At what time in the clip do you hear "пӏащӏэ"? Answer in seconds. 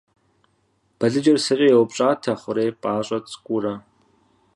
2.81-3.17